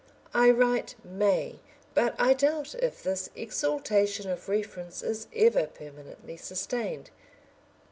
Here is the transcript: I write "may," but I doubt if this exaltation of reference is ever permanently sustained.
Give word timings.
I 0.33 0.49
write 0.49 0.95
"may," 1.03 1.59
but 1.93 2.15
I 2.19 2.33
doubt 2.33 2.73
if 2.73 3.03
this 3.03 3.29
exaltation 3.35 4.31
of 4.31 4.49
reference 4.49 5.03
is 5.03 5.27
ever 5.31 5.67
permanently 5.67 6.37
sustained. 6.37 7.11